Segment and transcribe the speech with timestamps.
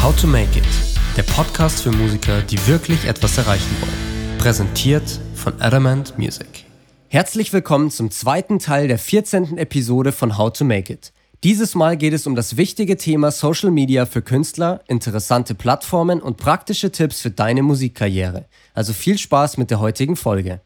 [0.00, 0.64] How to Make It,
[1.16, 4.38] der Podcast für Musiker, die wirklich etwas erreichen wollen.
[4.38, 6.64] Präsentiert von Adamant Music.
[7.08, 9.58] Herzlich willkommen zum zweiten Teil der 14.
[9.58, 11.12] Episode von How to Make It.
[11.42, 16.36] Dieses Mal geht es um das wichtige Thema Social Media für Künstler, interessante Plattformen und
[16.36, 18.44] praktische Tipps für deine Musikkarriere.
[18.74, 20.60] Also viel Spaß mit der heutigen Folge.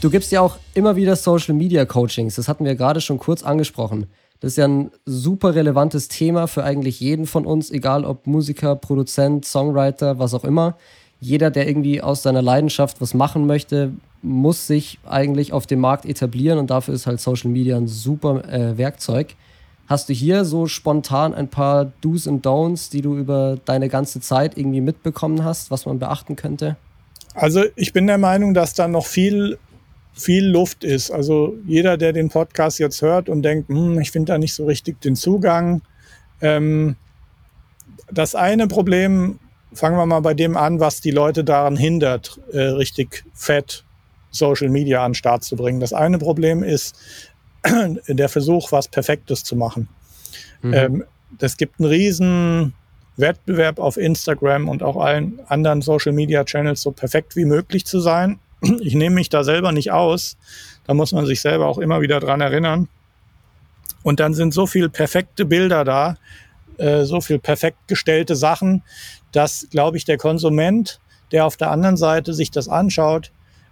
[0.00, 3.44] Du gibst ja auch immer wieder Social Media Coachings, das hatten wir gerade schon kurz
[3.44, 4.08] angesprochen.
[4.42, 8.74] Das ist ja ein super relevantes Thema für eigentlich jeden von uns, egal ob Musiker,
[8.74, 10.76] Produzent, Songwriter, was auch immer.
[11.20, 16.06] Jeder, der irgendwie aus seiner Leidenschaft was machen möchte, muss sich eigentlich auf dem Markt
[16.06, 19.36] etablieren und dafür ist halt Social Media ein super äh, Werkzeug.
[19.86, 24.20] Hast du hier so spontan ein paar Do's und Don'ts, die du über deine ganze
[24.20, 26.76] Zeit irgendwie mitbekommen hast, was man beachten könnte?
[27.34, 29.58] Also ich bin der Meinung, dass da noch viel
[30.14, 31.10] viel Luft ist.
[31.10, 34.66] Also jeder, der den Podcast jetzt hört und denkt, hm, ich finde da nicht so
[34.66, 35.82] richtig den Zugang.
[36.40, 36.96] Ähm,
[38.10, 39.38] das eine Problem,
[39.72, 43.84] fangen wir mal bei dem an, was die Leute daran hindert, äh, richtig fett
[44.30, 45.80] Social Media an den Start zu bringen.
[45.80, 46.96] Das eine Problem ist
[48.08, 49.88] der Versuch, was Perfektes zu machen.
[50.62, 50.74] Mhm.
[50.74, 51.04] Ähm,
[51.38, 52.74] es gibt einen riesen
[53.16, 58.00] Wettbewerb auf Instagram und auch allen anderen Social Media Channels, so perfekt wie möglich zu
[58.00, 58.38] sein
[58.80, 60.36] ich nehme mich da selber nicht aus.
[60.86, 62.88] Da muss man sich selber auch immer wieder dran erinnern.
[64.02, 66.16] Und dann sind so viele perfekte Bilder da,
[66.78, 68.82] äh, so viel perfekt gestellte Sachen,
[69.30, 73.30] dass, glaube ich, der Konsument, der auf der anderen Seite sich das anschaut,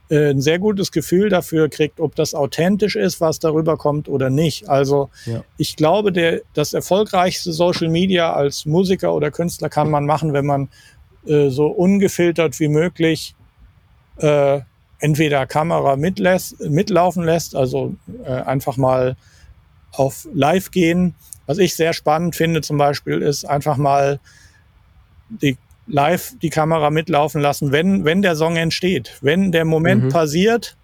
[0.09, 4.31] äh, ein sehr gutes Gefühl dafür kriegt, ob das authentisch ist, was darüber kommt oder
[4.31, 4.69] nicht.
[4.69, 5.45] Also ja.
[5.57, 10.47] ich glaube, der, das erfolgreichste Social Media als Musiker oder Künstler kann man machen, wenn
[10.47, 10.69] man
[11.27, 13.35] äh, so ungefiltert wie möglich
[14.17, 14.61] äh,
[15.01, 19.17] entweder Kamera mitlässt, mitlaufen lässt, also äh, einfach mal
[19.93, 21.15] auf Live gehen.
[21.47, 24.21] Was ich sehr spannend finde zum Beispiel, ist einfach mal
[25.29, 25.57] die
[25.87, 30.09] live die Kamera mitlaufen lassen, wenn, wenn der Song entsteht, wenn der Moment mhm.
[30.11, 30.77] passiert,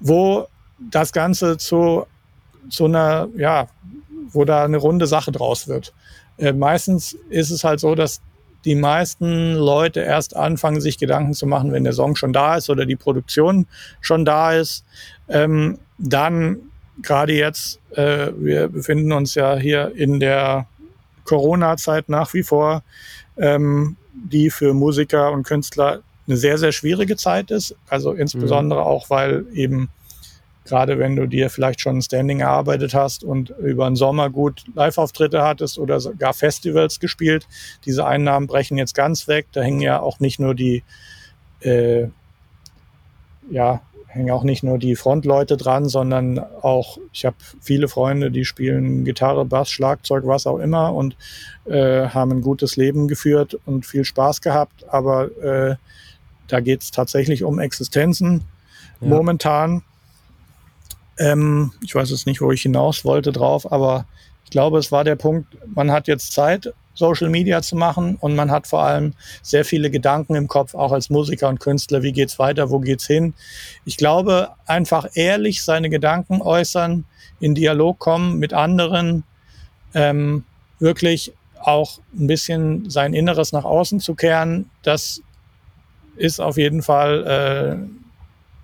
[0.00, 0.46] wo
[0.78, 2.06] das Ganze zu,
[2.68, 3.68] zu einer, ja,
[4.32, 5.92] wo da eine runde Sache draus wird.
[6.38, 8.20] Äh, meistens ist es halt so, dass
[8.64, 12.70] die meisten Leute erst anfangen, sich Gedanken zu machen, wenn der Song schon da ist
[12.70, 13.66] oder die Produktion
[14.00, 14.84] schon da ist.
[15.28, 16.58] Ähm, dann
[17.02, 20.66] gerade jetzt, äh, wir befinden uns ja hier in der
[21.24, 22.82] Corona-Zeit nach wie vor,
[23.36, 27.74] ähm, die für Musiker und Künstler eine sehr, sehr schwierige Zeit ist.
[27.88, 28.86] Also insbesondere mhm.
[28.86, 29.88] auch, weil eben
[30.70, 34.62] Gerade wenn du dir vielleicht schon ein Standing erarbeitet hast und über den Sommer gut
[34.76, 37.48] Live-Auftritte hattest oder gar Festivals gespielt.
[37.84, 39.48] Diese Einnahmen brechen jetzt ganz weg.
[39.50, 40.84] Da hängen ja auch nicht nur die,
[41.60, 42.06] äh,
[43.50, 48.44] ja, hängen auch nicht nur die Frontleute dran, sondern auch, ich habe viele Freunde, die
[48.44, 51.16] spielen Gitarre, Bass, Schlagzeug, was auch immer und
[51.64, 54.84] äh, haben ein gutes Leben geführt und viel Spaß gehabt.
[54.88, 55.74] Aber äh,
[56.46, 58.44] da geht es tatsächlich um Existenzen
[59.00, 59.08] ja.
[59.08, 59.82] momentan.
[61.20, 64.06] Ähm, ich weiß jetzt nicht, wo ich hinaus wollte drauf, aber
[64.44, 68.34] ich glaube, es war der Punkt, man hat jetzt Zeit, Social Media zu machen und
[68.34, 72.12] man hat vor allem sehr viele Gedanken im Kopf, auch als Musiker und Künstler, wie
[72.12, 73.34] geht's weiter, wo geht's hin.
[73.84, 77.04] Ich glaube, einfach ehrlich seine Gedanken äußern,
[77.38, 79.24] in Dialog kommen mit anderen,
[79.94, 80.44] ähm,
[80.78, 85.22] wirklich auch ein bisschen sein Inneres nach außen zu kehren, das
[86.16, 87.99] ist auf jeden Fall äh,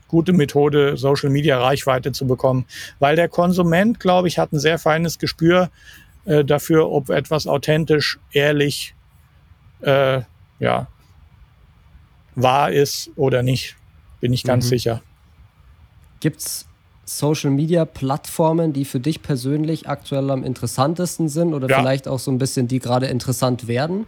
[0.08, 2.66] gute Methode, Social Media Reichweite zu bekommen.
[2.98, 5.70] Weil der Konsument, glaube ich, hat ein sehr feines Gespür
[6.24, 8.94] äh, dafür, ob etwas authentisch, ehrlich,
[9.82, 10.22] äh,
[10.58, 10.88] ja,
[12.34, 13.76] wahr ist oder nicht.
[14.20, 14.68] Bin ich ganz mhm.
[14.68, 15.02] sicher.
[16.20, 16.66] Gibt es
[17.04, 21.78] Social Media Plattformen, die für dich persönlich aktuell am interessantesten sind oder ja.
[21.78, 24.06] vielleicht auch so ein bisschen, die gerade interessant werden?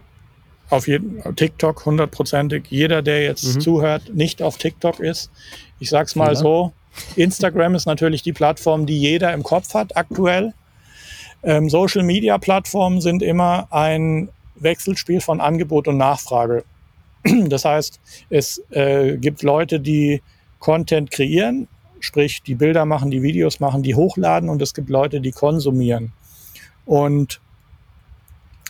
[0.69, 2.65] Auf jeden TikTok hundertprozentig.
[2.69, 3.61] Jeder, der jetzt mhm.
[3.61, 5.31] zuhört, nicht auf TikTok ist.
[5.79, 6.35] Ich sag's mal ja.
[6.35, 6.73] so.
[7.15, 10.53] Instagram ist natürlich die Plattform, die jeder im Kopf hat aktuell.
[11.43, 16.63] Ähm, Social Media Plattformen sind immer ein Wechselspiel von Angebot und Nachfrage.
[17.47, 17.99] Das heißt,
[18.29, 20.21] es äh, gibt Leute, die
[20.59, 21.67] Content kreieren,
[21.99, 26.13] sprich die Bilder machen, die Videos machen, die hochladen und es gibt Leute, die konsumieren.
[26.85, 27.41] Und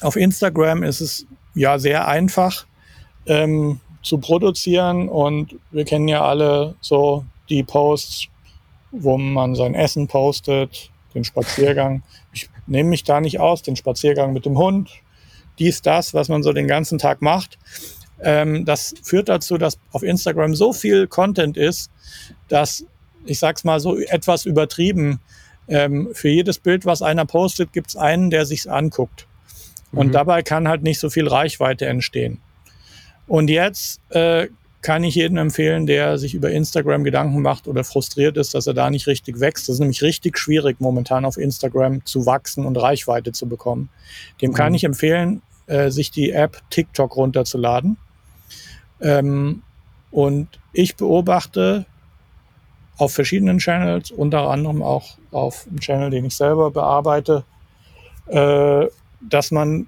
[0.02, 2.66] auf Instagram ist es ja sehr einfach
[3.26, 8.28] ähm, zu produzieren und wir kennen ja alle so die Posts,
[8.92, 12.04] wo man sein Essen postet, den Spaziergang.
[12.34, 14.90] Ich nehme mich da nicht aus, den Spaziergang mit dem Hund,
[15.58, 17.58] dies, das, was man so den ganzen Tag macht.
[18.22, 21.92] Ähm, das führt dazu, dass auf Instagram so viel Content ist,
[22.48, 22.86] dass
[23.26, 25.20] ich sag's mal so etwas übertrieben
[25.72, 29.28] Ähm, für jedes Bild, was einer postet, gibt es einen, der sich's anguckt.
[29.92, 30.12] Und mhm.
[30.14, 32.42] dabei kann halt nicht so viel Reichweite entstehen.
[33.30, 34.48] Und jetzt äh,
[34.82, 38.74] kann ich jedem empfehlen, der sich über Instagram Gedanken macht oder frustriert ist, dass er
[38.74, 39.70] da nicht richtig wächst.
[39.70, 43.90] Das ist nämlich richtig schwierig, momentan auf Instagram zu wachsen und Reichweite zu bekommen.
[44.42, 44.56] Dem mhm.
[44.56, 47.98] kann ich empfehlen, äh, sich die App TikTok runterzuladen.
[49.00, 49.62] Ähm,
[50.10, 51.86] und ich beobachte
[52.98, 57.44] auf verschiedenen Channels, unter anderem auch auf einem Channel, den ich selber bearbeite,
[58.26, 58.88] äh,
[59.22, 59.88] dass man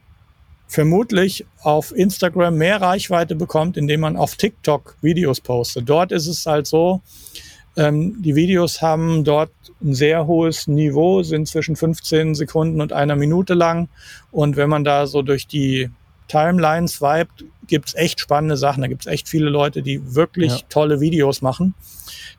[0.71, 5.89] vermutlich auf Instagram mehr Reichweite bekommt, indem man auf TikTok Videos postet.
[5.89, 7.01] Dort ist es halt so,
[7.75, 9.51] ähm, die Videos haben dort
[9.83, 13.89] ein sehr hohes Niveau, sind zwischen 15 Sekunden und einer Minute lang.
[14.31, 15.89] Und wenn man da so durch die
[16.29, 18.79] Timeline swiped, gibt es echt spannende Sachen.
[18.79, 20.59] Da gibt es echt viele Leute, die wirklich ja.
[20.69, 21.75] tolle Videos machen.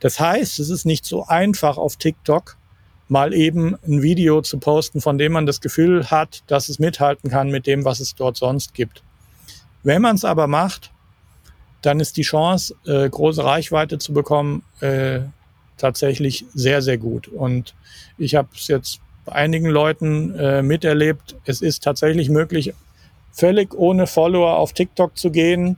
[0.00, 2.56] Das heißt, es ist nicht so einfach auf TikTok
[3.12, 7.28] mal eben ein Video zu posten, von dem man das Gefühl hat, dass es mithalten
[7.30, 9.02] kann mit dem, was es dort sonst gibt.
[9.82, 10.90] Wenn man es aber macht,
[11.82, 15.20] dann ist die Chance, äh, große Reichweite zu bekommen, äh,
[15.76, 17.28] tatsächlich sehr, sehr gut.
[17.28, 17.74] Und
[18.16, 21.36] ich habe es jetzt bei einigen Leuten äh, miterlebt.
[21.44, 22.72] Es ist tatsächlich möglich,
[23.30, 25.76] völlig ohne Follower auf TikTok zu gehen.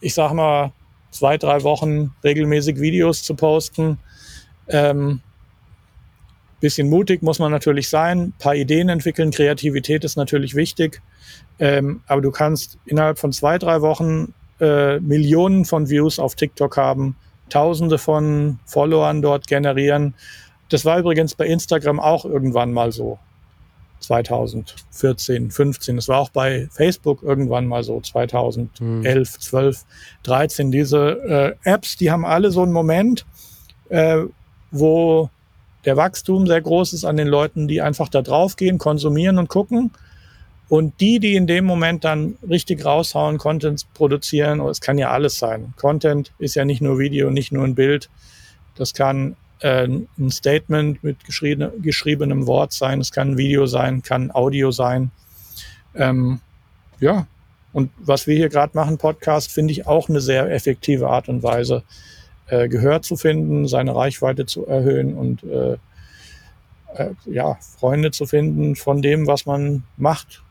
[0.00, 0.72] Ich sag mal,
[1.12, 3.98] zwei, drei Wochen regelmäßig Videos zu posten.
[4.66, 5.20] Ähm,
[6.60, 11.02] Bisschen mutig muss man natürlich sein, ein paar Ideen entwickeln, Kreativität ist natürlich wichtig,
[11.58, 16.76] ähm, aber du kannst innerhalb von zwei, drei Wochen äh, Millionen von Views auf TikTok
[16.76, 17.16] haben,
[17.48, 20.14] Tausende von Followern dort generieren.
[20.68, 23.18] Das war übrigens bei Instagram auch irgendwann mal so.
[24.00, 25.96] 2014, 15.
[25.96, 29.40] Das war auch bei Facebook irgendwann mal so 2011, hm.
[29.40, 29.84] 12,
[30.22, 30.70] 13.
[30.70, 33.26] Diese äh, Apps, die haben alle so einen Moment,
[33.88, 34.22] äh,
[34.70, 35.30] wo
[35.86, 39.48] der Wachstum sehr groß ist an den Leuten, die einfach da drauf gehen, konsumieren und
[39.48, 39.92] gucken.
[40.68, 45.10] Und die, die in dem Moment dann richtig raushauen, Content produzieren, oh, es kann ja
[45.10, 45.74] alles sein.
[45.76, 48.10] Content ist ja nicht nur Video, nicht nur ein Bild.
[48.74, 54.02] Das kann äh, ein Statement mit geschrieben, geschriebenem Wort sein, es kann ein Video sein,
[54.02, 55.12] kann Audio sein.
[55.94, 56.40] Ähm,
[56.98, 57.28] ja,
[57.72, 61.42] und was wir hier gerade machen, Podcast, finde ich auch eine sehr effektive Art und
[61.42, 61.84] Weise,
[62.48, 65.76] äh, Gehör zu finden, seine Reichweite zu erhöhen und äh,
[66.94, 70.42] äh, ja, Freunde zu finden von dem, was man macht.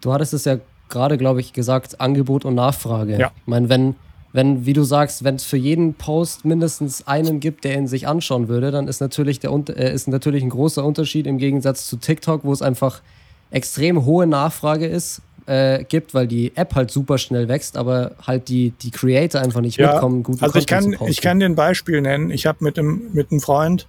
[0.00, 0.58] Du hattest es ja
[0.88, 3.18] gerade, glaube ich, gesagt, Angebot und Nachfrage.
[3.18, 3.32] Ja.
[3.36, 3.96] Ich meine, wenn,
[4.32, 8.06] wenn, wie du sagst, wenn es für jeden Post mindestens einen gibt, der ihn sich
[8.06, 11.96] anschauen würde, dann ist natürlich, der, äh, ist natürlich ein großer Unterschied im Gegensatz zu
[11.96, 13.02] TikTok, wo es einfach
[13.50, 18.48] extrem hohe Nachfrage ist äh, gibt, weil die App halt super schnell wächst, aber halt
[18.48, 21.54] die, die Creator einfach nicht ja, mitkommen, guten Also ich kann, ich kann dir ein
[21.54, 22.30] Beispiel nennen.
[22.30, 23.88] Ich habe mit einem, mit einem Freund,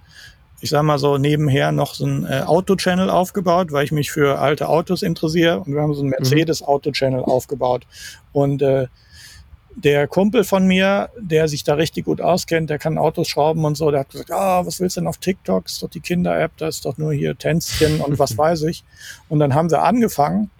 [0.62, 4.38] ich sag mal so nebenher noch so ein äh, Auto-Channel aufgebaut, weil ich mich für
[4.38, 6.14] alte Autos interessiere und wir haben so ein mhm.
[6.18, 7.86] Mercedes-Auto-Channel aufgebaut.
[8.32, 8.86] Und äh,
[9.76, 13.76] der Kumpel von mir, der sich da richtig gut auskennt, der kann Autos schrauben und
[13.76, 15.66] so, der hat gesagt, ah, was willst du denn auf TikTok?
[15.66, 18.82] Ist doch die Kinder-App, da ist doch nur hier Tänzchen und was weiß ich.
[19.28, 20.50] Und dann haben wir angefangen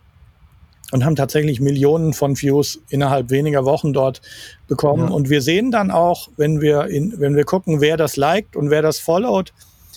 [0.93, 4.21] und haben tatsächlich Millionen von Views innerhalb weniger Wochen dort
[4.67, 5.09] bekommen.
[5.09, 5.15] Ja.
[5.15, 8.71] Und wir sehen dann auch, wenn wir, in, wenn wir gucken, wer das liked und
[8.71, 9.53] wer das followt,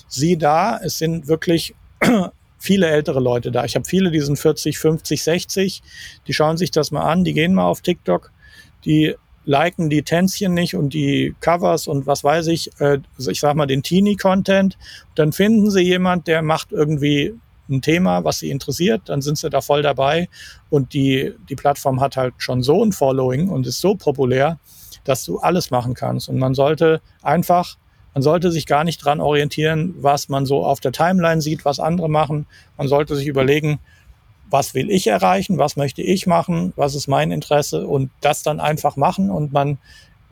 [0.08, 1.74] sieh da, es sind wirklich
[2.60, 3.66] viele ältere Leute da.
[3.66, 5.84] Ich habe viele, die sind 40, 50, 60,
[6.28, 8.32] die schauen sich das mal an, die gehen mal auf TikTok,
[8.86, 9.16] die
[9.46, 13.66] liken die Tänzchen nicht und die Covers und was weiß ich, äh, ich sag mal
[13.66, 14.78] den Teenie-Content.
[15.16, 17.34] Dann finden sie jemand, der macht irgendwie
[17.74, 20.30] ein Thema, was sie interessiert, dann sind sie da voll dabei.
[20.70, 24.60] Und die, die Plattform hat halt schon so ein Following und ist so populär,
[25.04, 26.30] dass du alles machen kannst.
[26.30, 27.78] Und man sollte einfach,
[28.14, 31.80] man sollte sich gar nicht dran orientieren, was man so auf der Timeline sieht, was
[31.80, 32.46] andere machen.
[32.78, 33.80] Man sollte sich überlegen,
[34.54, 38.60] was will ich erreichen, was möchte ich machen, was ist mein Interesse und das dann
[38.60, 39.80] einfach machen und man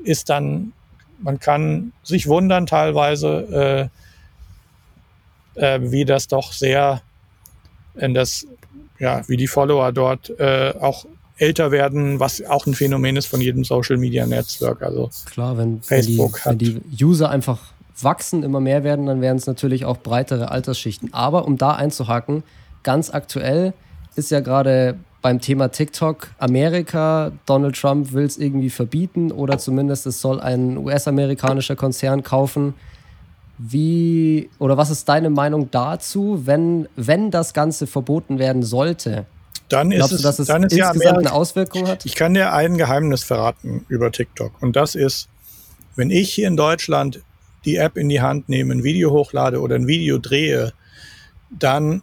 [0.03, 0.73] ist dann,
[1.19, 3.89] man kann sich wundern teilweise,
[5.55, 7.01] äh, äh, wie das doch sehr
[7.95, 8.45] in das,
[8.99, 11.05] ja, wie die Follower dort äh, auch
[11.37, 14.83] älter werden, was auch ein Phänomen ist von jedem Social Media Netzwerk.
[14.83, 17.59] Also klar, wenn, Facebook wenn, die, wenn die User einfach
[17.99, 21.13] wachsen, immer mehr werden, dann werden es natürlich auch breitere Altersschichten.
[21.13, 22.43] Aber um da einzuhaken,
[22.83, 23.73] ganz aktuell
[24.15, 30.05] ist ja gerade beim Thema TikTok Amerika, Donald Trump will es irgendwie verbieten oder zumindest
[30.07, 32.73] es soll ein US-amerikanischer Konzern kaufen.
[33.63, 39.25] Wie oder was ist deine Meinung dazu, wenn, wenn das Ganze verboten werden sollte?
[39.69, 42.05] Dann ist Glaubst es, du, dass es dann ist insgesamt ja eine Auswirkung hat?
[42.05, 44.61] Ich kann dir ein Geheimnis verraten über TikTok.
[44.61, 45.29] Und das ist,
[45.95, 47.21] wenn ich hier in Deutschland
[47.63, 50.73] die App in die Hand nehme, ein Video hochlade oder ein Video drehe,
[51.51, 52.01] dann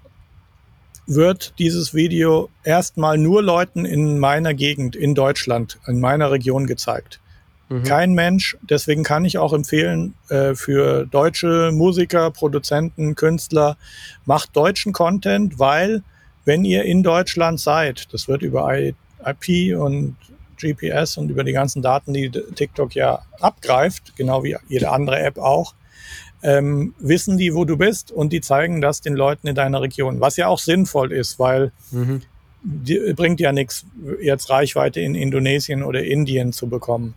[1.07, 7.21] wird dieses Video erstmal nur Leuten in meiner Gegend, in Deutschland, in meiner Region gezeigt.
[7.69, 7.83] Mhm.
[7.85, 13.77] Kein Mensch, deswegen kann ich auch empfehlen, äh, für deutsche Musiker, Produzenten, Künstler,
[14.25, 16.03] macht deutschen Content, weil
[16.45, 20.17] wenn ihr in Deutschland seid, das wird über IP und
[20.59, 25.39] GPS und über die ganzen Daten, die TikTok ja abgreift, genau wie jede andere App
[25.39, 25.75] auch,
[26.43, 30.21] ähm, wissen die, wo du bist und die zeigen das den Leuten in deiner Region,
[30.21, 32.23] was ja auch sinnvoll ist, weil mhm.
[32.63, 33.87] Die, bringt ja nichts,
[34.21, 37.15] jetzt Reichweite in Indonesien oder Indien zu bekommen.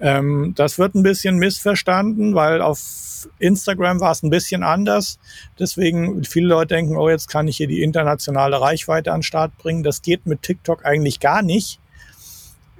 [0.00, 5.18] Ähm, das wird ein bisschen missverstanden, weil auf Instagram war es ein bisschen anders.
[5.58, 9.56] Deswegen viele Leute denken, oh, jetzt kann ich hier die internationale Reichweite an den Start
[9.58, 9.82] bringen.
[9.82, 11.80] Das geht mit TikTok eigentlich gar nicht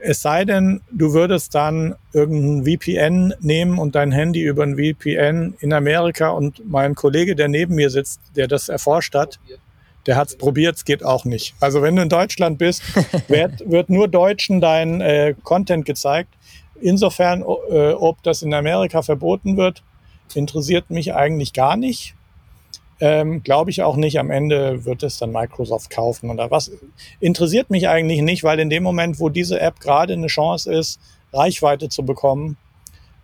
[0.00, 5.54] es sei denn, du würdest dann irgendein VPN nehmen und dein Handy über ein VPN
[5.60, 9.40] in Amerika und mein Kollege, der neben mir sitzt, der das erforscht hat,
[10.08, 11.54] der hat es probiert, es geht auch nicht.
[11.60, 12.82] Also wenn du in Deutschland bist,
[13.28, 16.34] wird, wird nur Deutschen dein äh, Content gezeigt.
[16.80, 19.82] Insofern, äh, ob das in Amerika verboten wird,
[20.34, 22.14] interessiert mich eigentlich gar nicht.
[23.00, 24.18] Ähm, Glaube ich auch nicht.
[24.18, 26.70] Am Ende wird es dann Microsoft kaufen oder was.
[27.20, 30.98] Interessiert mich eigentlich nicht, weil in dem Moment, wo diese App gerade eine Chance ist,
[31.34, 32.56] Reichweite zu bekommen,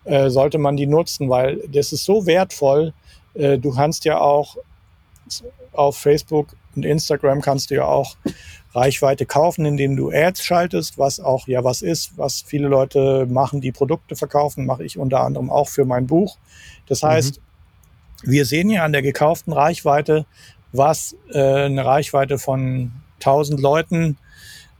[0.04, 2.92] äh, sollte man die nutzen, weil das ist so wertvoll.
[3.32, 4.58] Äh, du kannst ja auch
[5.72, 8.16] auf Facebook und Instagram kannst du ja auch
[8.74, 13.60] Reichweite kaufen, indem du Ads schaltest, was auch ja was ist, was viele Leute machen,
[13.60, 16.38] die Produkte verkaufen, mache ich unter anderem auch für mein Buch.
[16.86, 17.44] Das heißt, mhm.
[18.26, 20.24] Wir sehen ja an der gekauften Reichweite,
[20.72, 24.16] was äh, eine Reichweite von 1000 Leuten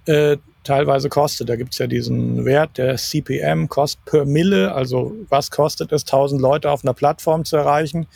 [0.06, 1.48] äh, teilweise kostet.
[1.48, 6.40] Da gibt's ja diesen Wert, der CPM, Cost per Mille, also was kostet es, 1000
[6.40, 8.06] Leute auf einer Plattform zu erreichen.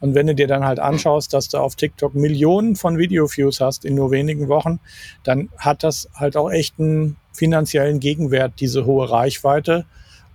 [0.00, 3.84] Und wenn du dir dann halt anschaust, dass du auf TikTok Millionen von Video-Views hast
[3.84, 4.78] in nur wenigen Wochen,
[5.24, 9.86] dann hat das halt auch echt einen finanziellen Gegenwert, diese hohe Reichweite.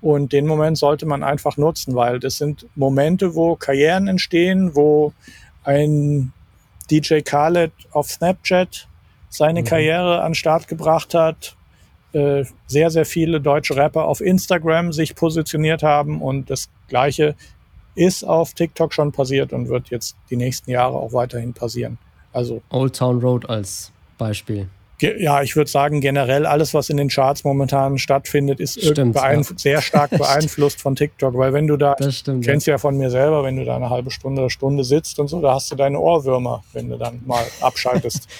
[0.02, 5.14] Und den Moment sollte man einfach nutzen, weil das sind Momente, wo Karrieren entstehen, wo
[5.64, 6.34] ein
[6.90, 8.88] DJ Khaled auf Snapchat
[9.30, 9.66] seine mhm.
[9.66, 11.56] Karriere an Start gebracht hat,
[12.14, 17.36] äh, sehr, sehr viele deutsche Rapper auf Instagram sich positioniert haben und das Gleiche
[17.96, 21.98] ist auf TikTok schon passiert und wird jetzt die nächsten Jahre auch weiterhin passieren.
[22.34, 24.70] Also Old Town Road als Beispiel
[25.02, 29.42] ja, ich würde sagen, generell alles, was in den Charts momentan stattfindet, ist stimmt, ja.
[29.56, 32.76] sehr stark beeinflusst von TikTok, weil wenn du da, das stimmt, kennst ja.
[32.76, 35.56] ja von mir selber, wenn du da eine halbe Stunde, Stunde sitzt und so, da
[35.56, 38.28] hast du deine Ohrwürmer, wenn du dann mal abschaltest.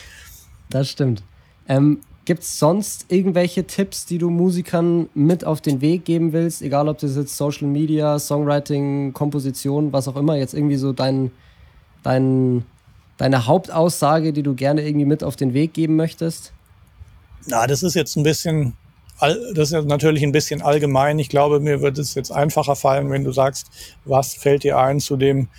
[0.70, 1.22] Das stimmt.
[1.68, 6.62] Ähm, Gibt es sonst irgendwelche Tipps, die du Musikern mit auf den Weg geben willst?
[6.62, 11.32] Egal, ob das jetzt Social Media, Songwriting, Komposition, was auch immer, jetzt irgendwie so dein,
[12.04, 12.64] dein
[13.22, 16.54] deine Hauptaussage, die du gerne irgendwie mit auf den Weg geben möchtest?
[17.46, 18.74] Na, das ist jetzt ein bisschen,
[19.54, 21.20] das ist natürlich ein bisschen allgemein.
[21.20, 23.68] Ich glaube, mir wird es jetzt einfacher fallen, wenn du sagst,
[24.06, 25.50] was fällt dir ein zu dem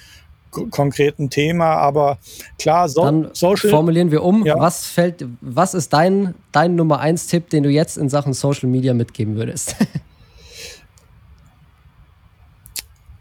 [0.53, 2.19] konkreten Thema, aber
[2.59, 3.71] klar, so, Dann Social.
[3.71, 4.45] Formulieren wir um.
[4.45, 4.59] Ja.
[4.59, 8.69] Was fällt, was ist dein, dein Nummer eins Tipp, den du jetzt in Sachen Social
[8.69, 9.77] Media mitgeben würdest?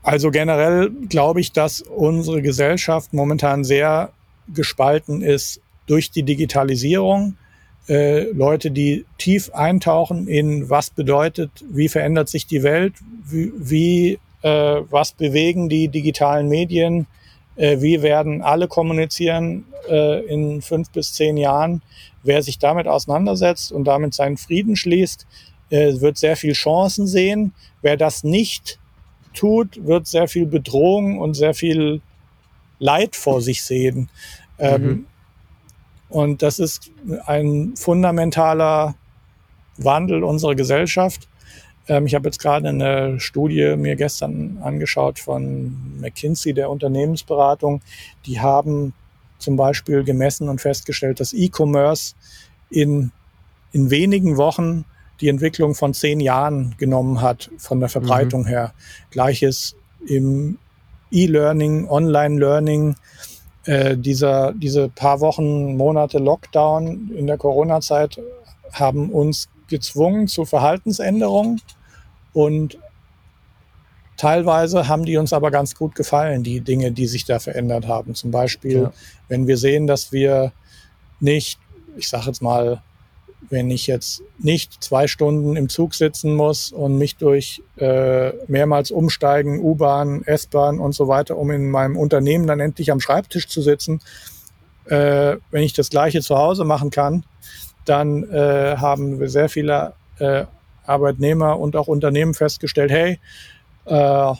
[0.03, 4.11] also generell glaube ich, dass unsere Gesellschaft momentan sehr
[4.53, 7.37] gespalten ist durch die Digitalisierung.
[7.87, 12.93] Äh, Leute, die tief eintauchen in was bedeutet, wie verändert sich die Welt,
[13.25, 17.07] wie, wie äh, was bewegen die digitalen Medien,
[17.55, 21.81] äh, wie werden alle kommunizieren äh, in fünf bis zehn Jahren.
[22.23, 25.25] Wer sich damit auseinandersetzt und damit seinen Frieden schließt,
[25.69, 27.53] äh, wird sehr viel Chancen sehen.
[27.81, 28.79] Wer das nicht
[29.33, 32.01] tut, wird sehr viel Bedrohung und sehr viel
[32.79, 34.09] Leid vor sich sehen.
[34.59, 35.05] Ähm, mhm.
[36.09, 36.91] Und das ist
[37.25, 38.95] ein fundamentaler
[39.77, 41.29] Wandel unserer Gesellschaft.
[41.87, 47.81] Ähm, ich habe jetzt gerade eine Studie mir gestern angeschaut von McKinsey, der Unternehmensberatung.
[48.25, 48.93] Die haben
[49.39, 52.15] zum Beispiel gemessen und festgestellt, dass E-Commerce
[52.69, 53.11] in,
[53.71, 54.85] in wenigen Wochen
[55.19, 58.47] die Entwicklung von zehn Jahren genommen hat, von der Verbreitung mhm.
[58.47, 58.73] her.
[59.11, 59.75] Gleiches
[60.07, 60.57] im
[61.11, 62.95] E-Learning, Online-Learning
[63.65, 68.19] äh, dieser, diese paar Wochen, Monate Lockdown in der Corona-Zeit
[68.73, 71.59] haben uns gezwungen zu Verhaltensänderungen
[72.33, 72.77] und
[74.17, 78.13] teilweise haben die uns aber ganz gut gefallen, die Dinge, die sich da verändert haben.
[78.13, 78.93] Zum Beispiel, ja.
[79.29, 80.51] wenn wir sehen, dass wir
[81.19, 81.59] nicht,
[81.97, 82.83] ich sage jetzt mal,
[83.49, 88.91] wenn ich jetzt nicht zwei Stunden im Zug sitzen muss und mich durch äh, mehrmals
[88.91, 93.61] umsteigen, U-Bahn, S-Bahn und so weiter, um in meinem Unternehmen dann endlich am Schreibtisch zu
[93.61, 93.99] sitzen,
[94.85, 97.23] äh, wenn ich das gleiche zu Hause machen kann,
[97.85, 100.45] dann äh, haben wir sehr viele äh,
[100.85, 103.19] Arbeitnehmer und auch Unternehmen festgestellt, hey,
[103.85, 104.33] äh,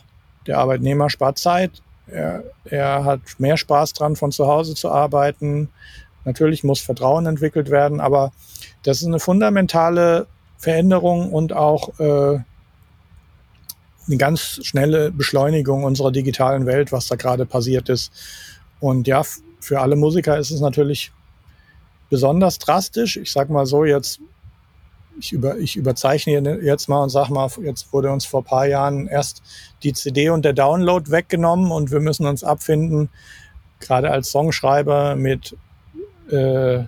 [0.48, 5.70] der Arbeitnehmer spart Zeit, er, er hat mehr Spaß dran, von zu Hause zu arbeiten.
[6.26, 8.32] Natürlich muss Vertrauen entwickelt werden, aber
[8.84, 12.40] das ist eine fundamentale Veränderung und auch äh,
[14.08, 18.12] eine ganz schnelle Beschleunigung unserer digitalen Welt, was da gerade passiert ist.
[18.80, 19.24] Und ja,
[19.60, 21.12] für alle Musiker ist es natürlich
[22.12, 23.18] besonders drastisch.
[23.18, 24.20] Ich sag mal so, jetzt,
[25.18, 29.08] ich, über, ich überzeichne jetzt mal und sag mal, jetzt wurde uns vor paar Jahren
[29.08, 29.42] erst
[29.82, 33.10] die CD und der Download weggenommen und wir müssen uns abfinden,
[33.80, 35.56] gerade als Songschreiber mit
[36.30, 36.84] äh,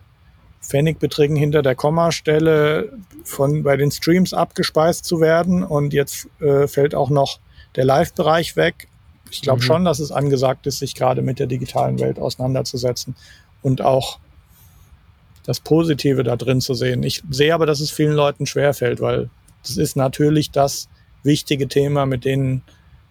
[0.62, 2.92] Pfennigbeträgen hinter der Kommastelle
[3.24, 5.64] von bei den Streams abgespeist zu werden.
[5.64, 7.40] Und jetzt äh, fällt auch noch
[7.76, 8.90] der Live-Bereich weg.
[9.32, 9.66] Ich glaube mhm.
[9.66, 13.16] schon, dass es angesagt ist, sich gerade mit der digitalen Welt auseinanderzusetzen
[13.62, 14.20] und auch
[15.46, 17.04] das Positive da drin zu sehen.
[17.04, 19.30] Ich sehe aber, dass es vielen Leuten schwerfällt, weil
[19.62, 20.90] das ist natürlich das
[21.24, 22.62] wichtige Thema, mit denen,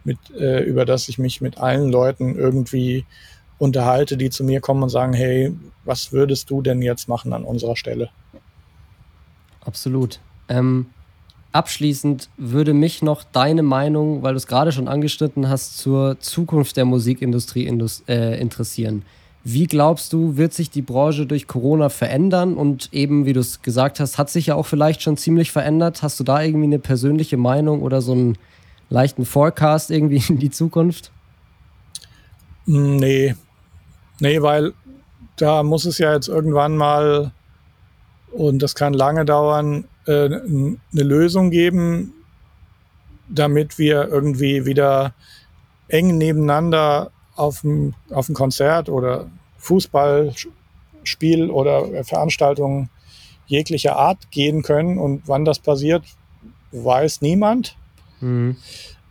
[0.05, 3.05] mit, äh, über das ich mich mit allen Leuten irgendwie
[3.59, 7.45] unterhalte, die zu mir kommen und sagen, hey, was würdest du denn jetzt machen an
[7.45, 8.11] unserer Stelle?
[9.65, 10.21] Absolut.
[10.49, 10.87] Ähm,
[11.53, 16.77] abschließend würde mich noch deine Meinung, weil du es gerade schon angeschnitten hast, zur Zukunft
[16.77, 19.05] der Musikindustrie indus äh, interessieren.
[19.45, 22.55] Wie glaubst du, wird sich die Branche durch Corona verändern?
[22.55, 26.03] Und eben, wie du es gesagt hast, hat sich ja auch vielleicht schon ziemlich verändert.
[26.03, 28.39] Hast du da irgendwie eine persönliche Meinung oder so einen
[28.89, 31.11] leichten Forecast irgendwie in die Zukunft?
[32.67, 33.35] Nee,
[34.23, 34.73] Nee, weil
[35.35, 37.33] da muss es ja jetzt irgendwann mal,
[38.31, 42.15] und das kann lange dauern, äh, eine Lösung geben,
[43.29, 45.13] damit wir irgendwie wieder
[45.89, 47.11] eng nebeneinander
[47.43, 49.27] auf ein, auf ein Konzert oder
[49.59, 52.89] Fußballspiel oder Veranstaltungen
[53.47, 54.99] jeglicher Art gehen können.
[54.99, 56.05] Und wann das passiert,
[56.73, 57.77] weiß niemand.
[58.21, 58.57] Mhm.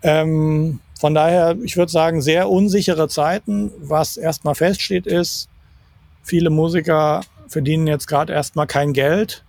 [0.04, 3.72] Ähm, von daher, ich würde sagen, sehr unsichere Zeiten.
[3.80, 5.50] Was erstmal feststeht, ist,
[6.24, 9.44] viele Musiker verdienen jetzt gerade erstmal kein Geld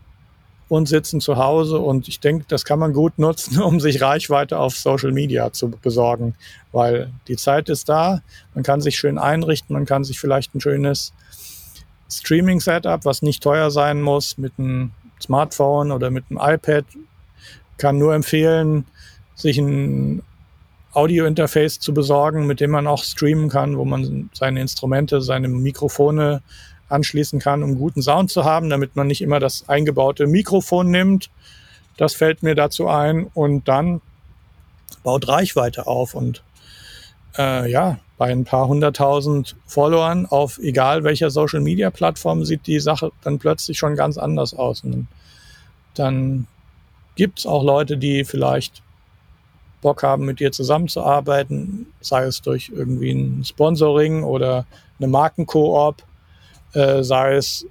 [0.72, 1.78] und sitzen zu Hause.
[1.78, 5.68] Und ich denke, das kann man gut nutzen, um sich Reichweite auf Social Media zu
[5.68, 6.35] besorgen,
[6.72, 8.22] weil die Zeit ist da.
[8.54, 11.12] Man kann sich schön einrichten, man kann sich vielleicht ein schönes
[12.11, 16.87] Streaming-Setup, was nicht teuer sein muss, mit einem Smartphone oder mit einem iPad.
[17.76, 18.87] Kann nur empfehlen,
[19.35, 20.22] sich ein
[20.94, 26.40] Audio-Interface zu besorgen, mit dem man auch streamen kann, wo man seine Instrumente, seine Mikrofone
[26.92, 31.31] anschließen kann, um guten Sound zu haben, damit man nicht immer das eingebaute Mikrofon nimmt.
[31.96, 33.26] Das fällt mir dazu ein.
[33.35, 34.00] Und dann
[35.02, 36.14] baut Reichweite auf.
[36.14, 36.42] Und
[37.37, 43.38] äh, ja, bei ein paar hunderttausend Followern auf egal welcher Social-Media-Plattform sieht die Sache dann
[43.38, 44.85] plötzlich schon ganz anders aus.
[44.85, 45.09] Und
[45.94, 46.46] dann
[47.16, 48.83] gibt es auch Leute, die vielleicht
[49.81, 54.64] Bock haben, mit dir zusammenzuarbeiten, sei es durch irgendwie ein Sponsoring oder
[54.98, 56.05] eine Markenkoop,
[56.74, 57.66] äh, sei es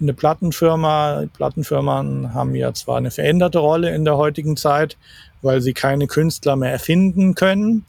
[0.00, 1.24] eine Plattenfirma.
[1.32, 4.96] Plattenfirmen haben ja zwar eine veränderte Rolle in der heutigen Zeit,
[5.42, 7.84] weil sie keine Künstler mehr erfinden können,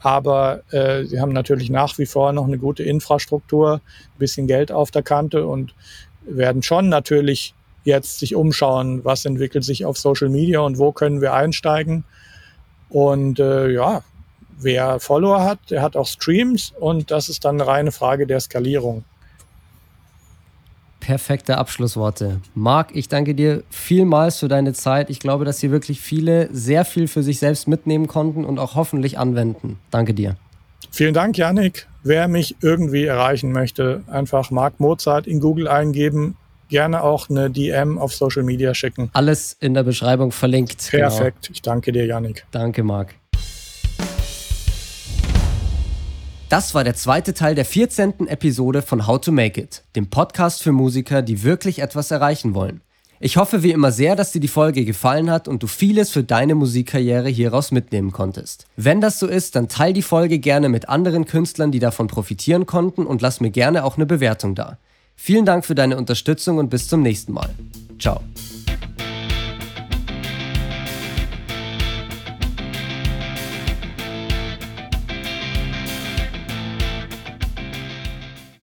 [0.00, 4.72] aber äh, sie haben natürlich nach wie vor noch eine gute Infrastruktur, ein bisschen Geld
[4.72, 5.74] auf der Kante und
[6.24, 11.20] werden schon natürlich jetzt sich umschauen, was entwickelt sich auf Social Media und wo können
[11.20, 12.04] wir einsteigen.
[12.88, 14.02] Und äh, ja,
[14.58, 18.40] wer Follower hat, der hat auch Streams und das ist dann eine reine Frage der
[18.40, 19.04] Skalierung.
[21.02, 22.40] Perfekte Abschlussworte.
[22.54, 25.10] Marc, ich danke dir vielmals für deine Zeit.
[25.10, 28.76] Ich glaube, dass hier wirklich viele sehr viel für sich selbst mitnehmen konnten und auch
[28.76, 29.80] hoffentlich anwenden.
[29.90, 30.36] Danke dir.
[30.92, 31.88] Vielen Dank, Janik.
[32.04, 36.36] Wer mich irgendwie erreichen möchte, einfach Marc Mozart in Google eingeben
[36.68, 39.10] gerne auch eine DM auf Social Media schicken.
[39.12, 40.88] Alles in der Beschreibung verlinkt.
[40.90, 41.08] Genau.
[41.08, 41.42] Perfekt.
[41.42, 41.52] Genau.
[41.52, 42.46] Ich danke dir, Janik.
[42.50, 43.14] Danke, Marc.
[46.52, 48.28] Das war der zweite Teil der 14.
[48.28, 52.82] Episode von How to Make It, dem Podcast für Musiker, die wirklich etwas erreichen wollen.
[53.20, 56.22] Ich hoffe wie immer sehr, dass dir die Folge gefallen hat und du vieles für
[56.22, 58.66] deine Musikkarriere hieraus mitnehmen konntest.
[58.76, 62.66] Wenn das so ist, dann teil die Folge gerne mit anderen Künstlern, die davon profitieren
[62.66, 64.76] konnten und lass mir gerne auch eine Bewertung da.
[65.16, 67.48] Vielen Dank für deine Unterstützung und bis zum nächsten Mal.
[67.98, 68.20] Ciao.